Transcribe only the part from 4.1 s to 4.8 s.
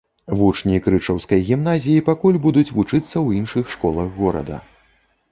горада.